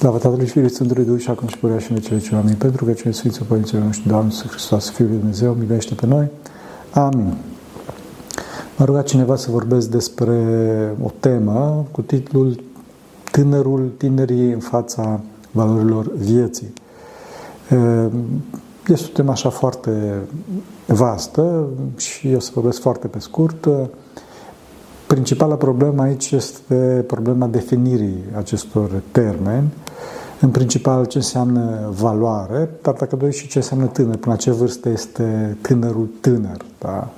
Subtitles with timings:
[0.00, 2.56] Slavă Tatălui și Fiului Sfântului Duh și acum și purea și în vecile ce oameni,
[2.56, 6.28] pentru că cine Sfință Părinților noștri, Doamne Iisus Hristos, Fiul lui Dumnezeu, miluiește pe noi.
[6.90, 7.34] Amin.
[8.76, 10.34] M-a rugat cineva să vorbesc despre
[11.02, 12.62] o temă cu titlul
[13.30, 15.20] Tânărul, tinerii în fața
[15.50, 16.72] valorilor vieții.
[18.86, 20.14] Este o temă așa foarte
[20.86, 23.68] vastă și eu să vorbesc foarte pe scurt.
[25.06, 29.66] Principala problemă aici este problema definirii acestor termeni.
[30.40, 34.50] În principal ce înseamnă valoare, dar dacă doi și ce înseamnă tânăr, până la ce
[34.50, 36.56] vârstă este tânărul tânăr.
[36.78, 37.08] Da?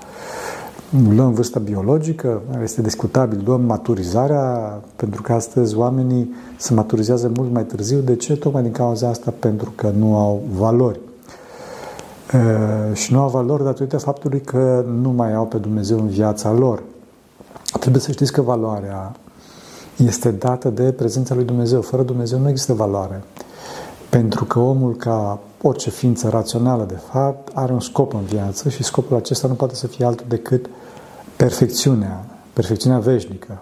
[1.14, 7.64] Luăm vârsta biologică, este discutabil, luăm maturizarea, pentru că astăzi oamenii se maturizează mult mai
[7.64, 7.98] târziu.
[7.98, 8.36] De ce?
[8.36, 11.00] Tocmai din cauza asta, pentru că nu au valori.
[12.32, 16.52] E, și nu au valori datorită faptului că nu mai au pe Dumnezeu în viața
[16.52, 16.82] lor.
[17.78, 19.12] Trebuie să știți că valoarea
[19.96, 21.80] este dată de prezența lui Dumnezeu.
[21.80, 23.22] Fără Dumnezeu nu există valoare.
[24.08, 28.82] Pentru că omul, ca orice ființă rațională, de fapt, are un scop în viață și
[28.82, 30.66] scopul acesta nu poate să fie altul decât
[31.36, 33.58] perfecțiunea, perfecțiunea veșnică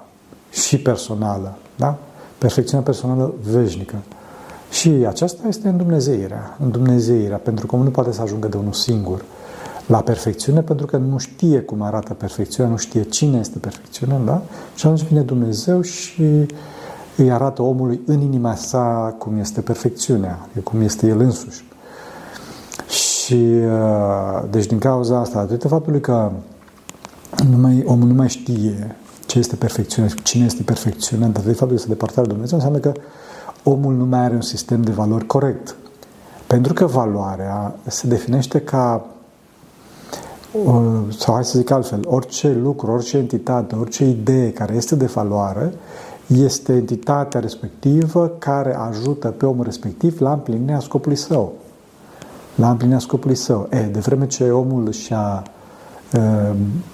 [0.50, 1.56] și personală.
[1.77, 1.98] Da?
[2.39, 3.97] Perfecțiunea personală veșnică.
[4.70, 8.56] Și aceasta este în Dumnezeirea, în Dumnezeirea, pentru că omul nu poate să ajungă de
[8.56, 9.25] unul singur
[9.91, 14.43] la perfecțiune pentru că nu știe cum arată perfecțiunea, nu știe cine este perfecțiunea, da?
[14.75, 16.47] Și atunci vine Dumnezeu și
[17.17, 21.65] îi arată omului în inima sa cum este perfecțiunea, cum este el însuși.
[22.89, 26.31] Și uh, deci din cauza asta, atât faptului că
[27.51, 28.97] nu mai, omul nu mai știe
[29.27, 32.93] ce este perfecțiunea, cine este perfecțiunea, dar de fapt este depărtare de Dumnezeu, înseamnă că
[33.63, 35.77] omul nu mai are un sistem de valori corect.
[36.47, 39.05] Pentru că valoarea se definește ca
[41.19, 45.73] sau hai să zic altfel, orice lucru, orice entitate, orice idee care este de valoare,
[46.27, 51.53] este entitatea respectivă care ajută pe omul respectiv la împlinirea scopului său.
[52.55, 53.69] La împlinirea scopului său.
[53.71, 55.43] E, de vreme ce omul și-a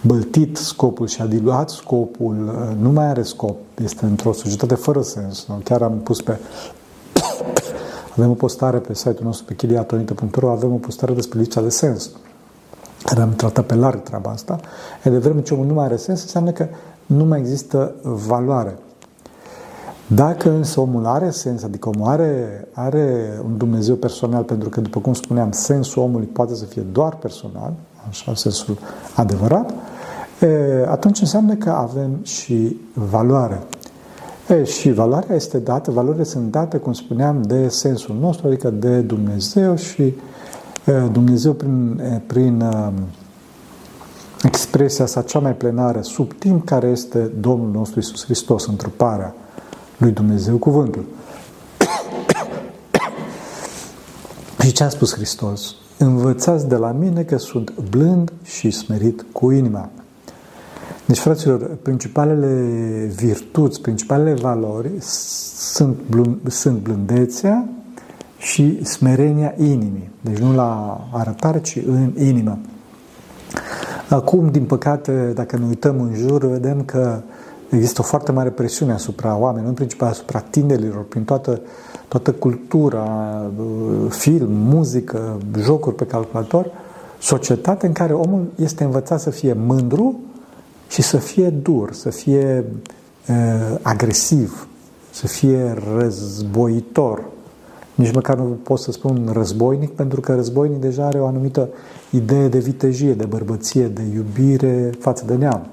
[0.01, 2.35] băltit scopul și a diluat scopul,
[2.81, 5.47] nu mai are scop, este într-o societate fără sens.
[5.65, 6.39] Chiar am pus pe
[8.17, 12.11] avem o postare pe site-ul nostru pe chiliatonita.ro, avem o postare despre lipsa de sens
[13.07, 14.61] care am tratat pe larg treaba asta,
[15.05, 16.67] e de vreme ce omul nu mai are sens, înseamnă că
[17.07, 18.79] nu mai există valoare.
[20.07, 25.01] Dacă însă omul are sens, adică omul are, are un Dumnezeu personal, pentru că, după
[25.01, 27.73] cum spuneam, sensul omului poate să fie doar personal,
[28.09, 28.79] așa, sensul
[29.15, 29.75] adevărat,
[30.41, 33.63] e, atunci înseamnă că avem și valoare.
[34.49, 39.01] E, și valoarea este dată, valorile sunt date, cum spuneam, de sensul nostru, adică de
[39.01, 40.15] Dumnezeu și
[41.13, 42.65] Dumnezeu prin, prin
[44.43, 49.35] expresia sa cea mai plenară sub timp care este Domnul nostru Isus Hristos, întruparea
[49.97, 51.05] lui Dumnezeu, cuvântul.
[54.63, 55.75] și ce a spus Hristos?
[55.99, 59.91] Învățați de la mine că sunt blând și smerit cu inima.
[61.07, 62.51] Deci, fraților, principalele
[63.15, 67.69] virtuți, principalele valori sunt, blând, sunt blândețea,
[68.39, 70.11] și smerenia inimii.
[70.21, 72.59] Deci nu la arătare, ci în inimă.
[74.09, 77.21] Acum, din păcate, dacă ne uităm în jur, vedem că
[77.71, 81.61] există o foarte mare presiune asupra oamenilor, în principal asupra tinerilor, prin toată,
[82.09, 83.43] toată cultura,
[84.09, 86.71] film, muzică, jocuri pe calculator,
[87.21, 90.21] societate în care omul este învățat să fie mândru
[90.89, 92.65] și să fie dur, să fie
[93.29, 94.69] uh, agresiv,
[95.11, 97.25] să fie războitor,
[97.97, 101.69] nici măcar nu pot să spun războinic, pentru că războinic deja are o anumită
[102.11, 105.67] idee de vitejie, de bărbăție, de iubire față de neam.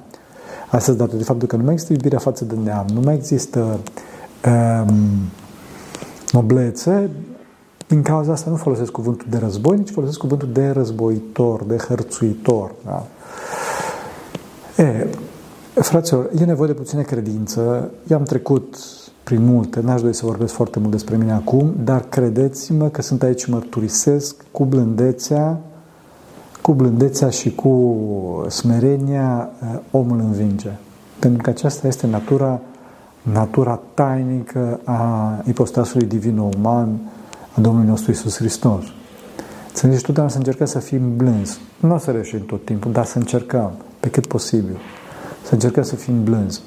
[0.69, 3.79] Astăzi, datorită de faptul că nu mai există iubirea față de neam, nu mai există
[4.45, 4.95] um,
[6.31, 7.09] noblețe,
[7.87, 12.71] din cauza asta nu folosesc cuvântul de războinic, ci folosesc cuvântul de războitor, de hărțuitor.
[12.85, 13.05] Da?
[14.77, 15.07] E,
[15.73, 17.91] fraților, e nevoie de puțină credință.
[18.07, 18.75] Eu am trecut
[19.23, 23.23] prin multe, n-aș dori să vorbesc foarte mult despre mine acum, dar credeți-mă că sunt
[23.23, 25.59] aici mărturisesc cu blândețea,
[26.61, 27.97] cu blândețea și cu
[28.47, 30.71] smerenia eh, omul învinge.
[31.19, 32.59] Pentru că aceasta este natura,
[33.21, 36.99] natura tainică a ipostasului divin-uman
[37.55, 38.83] a Domnului nostru Isus Hristos.
[39.73, 41.59] Să ne totdeauna să încercăm să fim blânzi.
[41.79, 44.77] Nu o să reușim tot timpul, dar să încercăm pe cât posibil.
[45.43, 46.61] Să încercăm să fim blânzi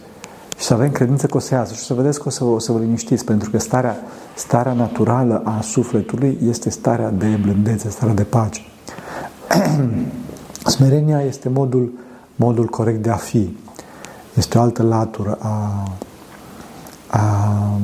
[0.56, 2.58] și să avem credință că o să iasă și să vedeți că o să, o
[2.58, 3.96] să vă liniștiți, pentru că starea,
[4.34, 8.60] starea naturală a sufletului este starea de blândețe, starea de pace.
[10.74, 11.92] Smerenia este modul,
[12.36, 13.56] modul corect de a fi.
[14.34, 15.82] Este o altă latură a,
[17.06, 17.78] a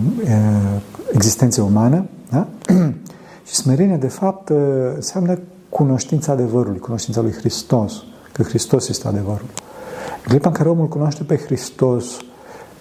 [1.12, 2.08] existenței umane.
[2.30, 2.46] Da?
[3.46, 4.50] și smerenia, de fapt,
[4.94, 5.38] înseamnă
[5.68, 7.92] cunoștința adevărului, cunoștința lui Hristos,
[8.32, 9.46] că Hristos este adevărul.
[10.24, 12.31] În clipa în care omul cunoaște pe Hristos, în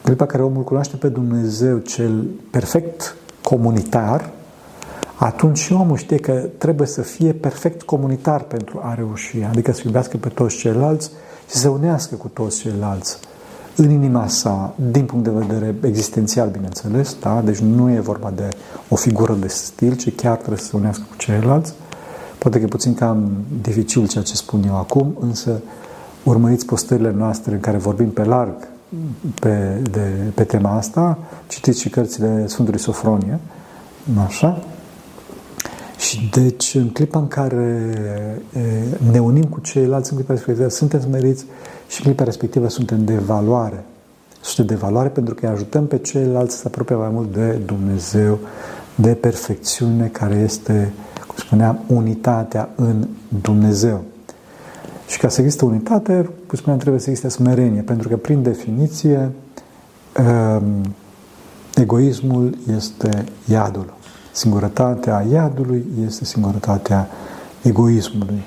[0.03, 4.29] clipa în care omul cunoaște pe Dumnezeu cel perfect comunitar,
[5.15, 9.81] atunci și omul știe că trebuie să fie perfect comunitar pentru a reuși, adică să
[9.85, 11.09] iubească pe toți ceilalți
[11.49, 13.17] și să se unească cu toți ceilalți
[13.75, 17.41] în inima sa, din punct de vedere existențial, bineînțeles, da?
[17.41, 18.49] deci nu e vorba de
[18.89, 21.73] o figură de stil, ci chiar trebuie să se unească cu ceilalți.
[22.37, 23.31] Poate că e puțin cam
[23.61, 25.61] dificil ceea ce spun eu acum, însă
[26.23, 28.67] urmăriți postările noastre în care vorbim pe larg
[29.39, 31.17] pe, de, pe tema asta,
[31.47, 33.39] citiți și cărțile Sfântului Sofronie,
[34.25, 34.63] așa,
[35.97, 37.93] și deci, în clipa în care
[39.11, 41.45] ne unim cu ceilalți, în clipa respectivă suntem smeriți
[41.87, 43.83] și în clipa respectivă suntem de valoare.
[44.41, 47.51] Suntem de valoare pentru că îi ajutăm pe ceilalți să se apropie mai mult de
[47.65, 48.39] Dumnezeu,
[48.95, 50.93] de perfecțiune care este,
[51.27, 53.07] cum spuneam, unitatea în
[53.41, 54.03] Dumnezeu.
[55.11, 59.31] Și ca să existe unitate, cum spuneam, trebuie să existe smerenie, pentru că, prin definiție,
[61.75, 63.93] egoismul este iadul.
[64.31, 67.07] Singurătatea iadului este singurătatea
[67.61, 68.43] egoismului,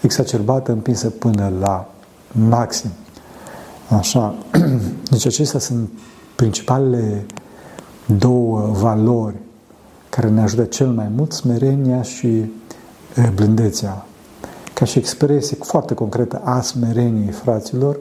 [0.00, 1.90] exacerbată, împinsă până la
[2.48, 2.90] maxim.
[3.88, 4.34] Așa.
[5.10, 5.88] Deci acestea sunt
[6.36, 7.26] principalele
[8.18, 9.36] două valori
[10.08, 12.44] care ne ajută cel mai mult, smerenia și
[13.34, 14.06] blândețea.
[14.74, 17.96] Ca și expresie foarte concretă a smereniei fraților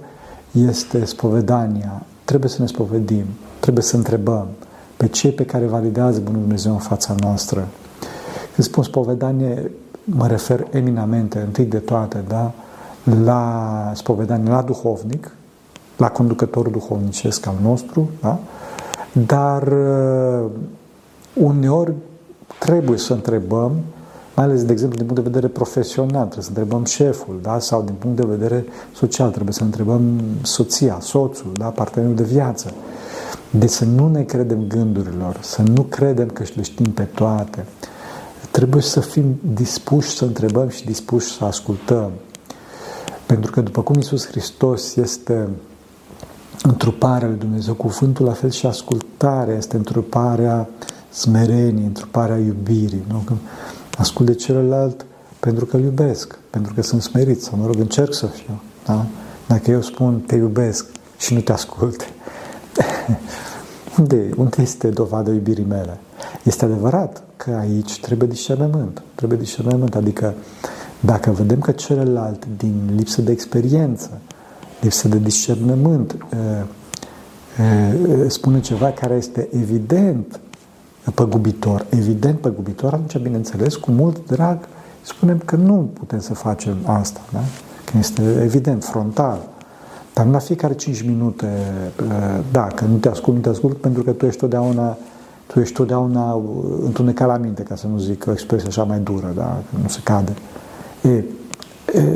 [0.52, 2.02] este spovedania.
[2.24, 3.26] Trebuie să ne spovedim,
[3.60, 4.48] trebuie să întrebăm,
[4.98, 7.68] pe cei pe care validează Bunul Dumnezeu în fața noastră.
[8.54, 9.72] Când spun spovedanie,
[10.04, 12.52] mă refer eminamente, întâi de toate, da,
[13.24, 15.36] la spovedanie, la duhovnic,
[15.98, 18.40] la conducătorul duhovnicesc al nostru, da?
[19.26, 20.50] dar uh,
[21.34, 21.94] uneori
[22.60, 23.72] trebuie să întrebăm,
[24.36, 27.60] mai ales, de exemplu, din punct de vedere profesional, trebuie să întrebăm șeful, da?
[27.60, 28.66] sau din punct de vedere
[28.96, 31.66] social, trebuie să întrebăm soția, soțul, da?
[31.66, 32.74] partenerul de viață.
[33.50, 37.66] Deci să nu ne credem gândurilor, să nu credem că le știm pe toate.
[38.52, 42.12] Trebuie să fim dispuși să întrebăm și dispuși să ascultăm.
[43.26, 45.50] Pentru că după cum Iisus Hristos este
[46.64, 50.70] întruparea lui Dumnezeu, cuvântul la fel și ascultarea este întruparea
[51.10, 53.04] smereniei, întruparea iubirii.
[53.08, 53.22] Nu?
[53.26, 53.40] Când
[53.98, 55.06] ascult de celălalt
[55.40, 58.62] pentru că îl iubesc, pentru că sunt smerit sau, mă rog, încerc să fiu.
[58.86, 59.06] Da?
[59.48, 60.86] Dacă eu spun te iubesc
[61.18, 62.06] și nu te ascult,
[64.00, 65.98] unde, unde este dovada iubirii mele?
[66.44, 69.02] Este adevărat că aici trebuie discernământ.
[69.16, 70.34] Trebuie discernământ, adică
[71.00, 74.10] dacă vedem că celălalt, din lipsă de experiență,
[74.82, 76.16] lipsă de discernământ,
[78.28, 80.40] spune ceva care este evident
[81.12, 84.58] păgubitor, evident păgubitor, atunci, bineînțeles, cu mult drag,
[85.02, 87.40] spunem că nu putem să facem asta, da?
[87.86, 89.50] Că este evident, frontal.
[90.14, 91.48] Dar nu la fiecare 5 minute,
[92.52, 94.98] da, că nu te ascult, nu te ascult, pentru că tu ești totdeauna,
[95.48, 96.42] tu ești totdeauna
[96.84, 99.88] întunecat la minte, ca să nu zic o expresie așa mai dură, da, că nu
[99.88, 100.34] se cade.
[101.02, 101.24] E, e,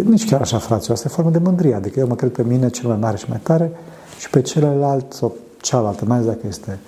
[0.05, 2.69] nici chiar așa, fraților, asta e formă de mândrie, adică eu mă cred pe mine
[2.69, 3.71] cel mai mare și mai tare
[4.19, 6.79] și pe celălalt sau cealaltă, mai ales dacă este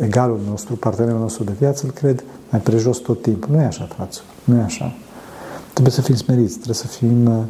[0.00, 3.54] egalul nostru, partenerul nostru de viață, îl cred mai prejos tot timpul.
[3.54, 4.92] Nu e așa, fraților, nu e așa.
[5.72, 7.48] Trebuie să fim smeriți, trebuie să fim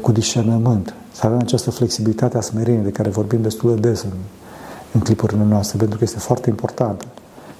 [0.00, 4.10] cu discernământ, să avem această flexibilitate a smereniei de care vorbim destul de des în,
[4.92, 7.04] în clipurile noastre, pentru că este foarte importantă.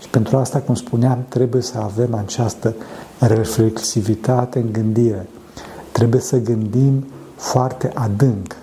[0.01, 2.75] Și pentru asta, cum spuneam, trebuie să avem această
[3.19, 5.27] reflexivitate în gândire.
[5.93, 7.05] Trebuie să gândim
[7.37, 8.57] foarte adânc.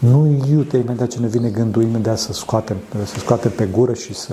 [0.00, 4.14] Nu iute imediat ce ne vine gândul, imediat să scoatem, să scoatem pe gură și
[4.14, 4.32] să...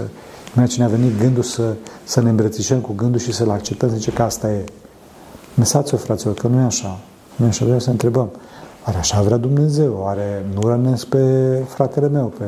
[0.55, 3.95] Imediat ce ne-a venit gândul să, să ne îmbrățișăm cu gândul și să-l acceptăm, să
[3.95, 4.63] zice că asta e.
[5.53, 6.99] Lăsați-o, fraților, că nu e așa.
[7.35, 8.29] Nu e așa, vreau să întrebăm.
[8.85, 9.97] Oare așa vrea Dumnezeu?
[10.01, 11.23] Oare nu rănesc pe
[11.67, 12.43] fratele meu, pe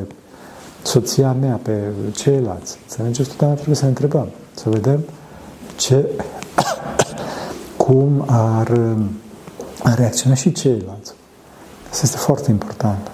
[0.81, 2.77] soția mea, pe ceilalți?
[2.87, 3.29] Înțelegeți?
[3.29, 5.03] Totdeauna trebuie să ne întrebăm, să vedem
[5.75, 6.09] ce,
[7.85, 8.79] cum ar,
[9.83, 11.13] ar reacționa și ceilalți.
[11.89, 13.11] Asta este foarte important.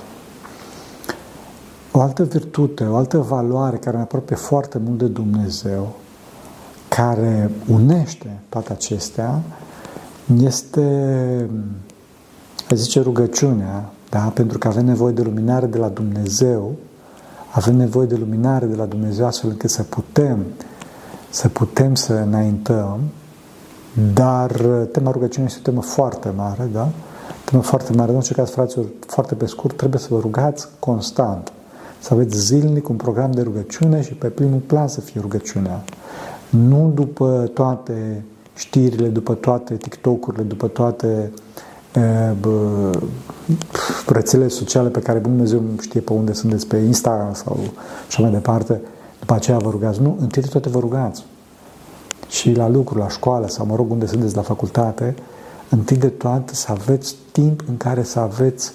[1.92, 5.96] O altă virtute, o altă valoare care ne apropie foarte mult de Dumnezeu,
[6.88, 9.42] care unește toate acestea,
[10.42, 11.50] este
[12.70, 14.20] Aș zice rugăciunea, da?
[14.20, 16.76] pentru că avem nevoie de luminare de la Dumnezeu,
[17.52, 20.46] avem nevoie de luminare de la Dumnezeu astfel încât să putem
[21.30, 23.00] să putem să înaintăm,
[24.14, 24.52] dar
[24.92, 26.90] tema rugăciunii este o temă foarte mare, da?
[27.46, 28.10] Temă foarte mare.
[28.12, 31.52] În orice caz, fraților, foarte pe scurt, trebuie să vă rugați constant.
[32.00, 35.84] să aveți zilnic un program de rugăciune și pe primul plan să fie rugăciunea.
[36.50, 38.24] Nu după toate
[38.56, 41.32] știrile, după toate TikTok-urile, după toate
[42.40, 42.90] bă,
[44.08, 47.60] rețelele sociale pe care Dumnezeu știe pe unde sunteți, pe Instagram sau
[48.08, 48.82] așa mai departe,
[49.20, 50.02] după aceea vă rugați.
[50.02, 51.26] Nu, întâi de toate vă rugați.
[52.30, 55.16] Și la lucru, la școală sau, mă rog, unde sunteți la facultate,
[55.70, 58.72] întâi de toate să aveți timp în care să aveți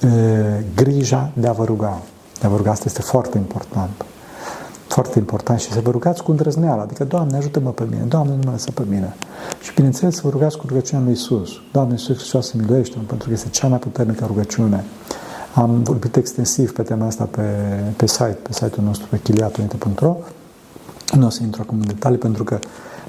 [0.00, 2.02] e, grija de a vă ruga.
[2.40, 4.04] De a vă ruga, asta este foarte important.
[4.88, 8.40] Foarte important și să vă rugați cu îndrăzneală, adică, Doamne, ajută-mă pe mine, Doamne, nu
[8.44, 9.14] mă lăsa pe mine.
[9.62, 11.50] Și, bineînțeles, să vă rugați cu rugăciunea lui Isus.
[11.72, 14.84] Doamne, Iisus Hristos, miluiește pentru că este cea mai puternică rugăciune.
[15.54, 17.42] Am vorbit extensiv pe tema asta pe,
[17.96, 20.16] pe site, pe site-ul nostru, pe chiliatunite.ro.
[21.16, 22.58] Nu o să intru acum în detalii, pentru că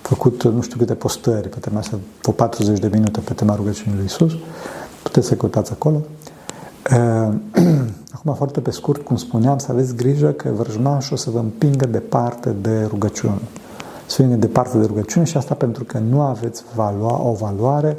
[0.07, 3.95] făcut nu știu câte postări pe tema asta, vreo 40 de minute pe tema rugăciunii
[3.95, 4.31] lui Isus.
[5.03, 6.01] Puteți să căutați acolo.
[8.15, 11.85] Acum, foarte pe scurt, cum spuneam, să aveți grijă că vrăjmașul o să vă împingă
[11.85, 13.37] departe de rugăciune.
[14.05, 17.97] Să vină departe de rugăciune și asta pentru că nu aveți valua, o valoare,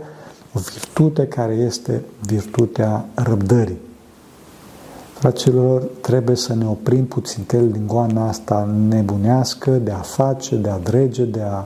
[0.52, 3.78] o virtute care este virtutea răbdării.
[5.12, 10.78] Fraților, trebuie să ne oprim puțin din goana asta nebunească de a face, de a
[10.78, 11.64] drege, de a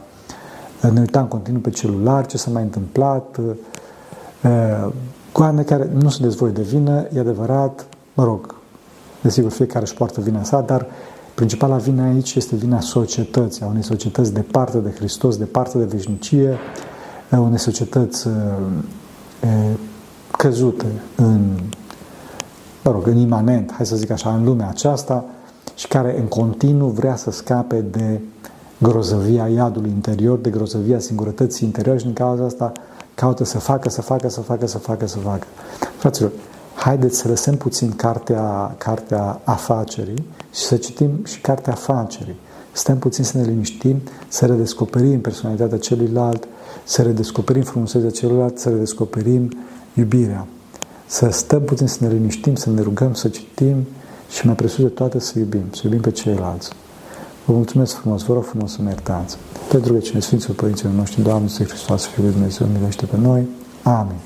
[0.80, 3.40] ne uita în continuu pe celular, ce s-a mai întâmplat,
[5.32, 8.54] goane care nu se dezvoie de vină, e adevărat, mă rog,
[9.22, 10.86] desigur fiecare își poartă vina sa, dar
[11.34, 16.58] principala vină aici este vina societății, a unei societăți departe de Hristos, departe de veșnicie,
[17.30, 18.28] a unei societăți
[20.30, 21.58] căzute în
[22.84, 25.24] mă rog, în imanent, hai să zic așa, în lumea aceasta
[25.74, 28.20] și care în continuu vrea să scape de
[28.80, 32.72] grozăvia iadului interior, de grozăvia singurătății interior și din cauza asta
[33.14, 35.46] caută să facă, să facă, să facă, să facă, să facă.
[35.98, 36.30] Fraților,
[36.74, 42.36] haideți să lăsăm puțin cartea, cartea afacerii și să citim și cartea afacerii.
[42.72, 46.48] Stăm puțin să ne liniștim, să redescoperim personalitatea celuilalt,
[46.84, 49.52] să redescoperim frumusețea celuilalt, să redescoperim
[49.94, 50.46] iubirea
[51.10, 53.86] să stăm puțin, să ne liniștim, să ne rugăm, să citim
[54.30, 56.70] și mai presus de toate să iubim, să iubim pe ceilalți.
[57.44, 59.36] Vă mulțumesc frumos, vă rog frumos să ne iertați.
[59.68, 63.46] Pentru că cine Sfințul Părinților noștri, Doamne, Să Hristos, Fiul lui Dumnezeu, milește pe noi.
[63.82, 64.16] Amin.